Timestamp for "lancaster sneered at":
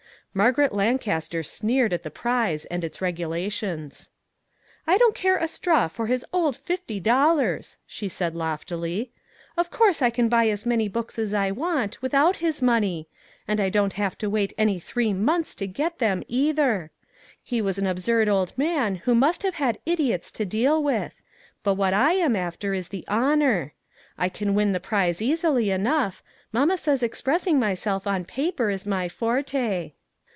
0.73-2.03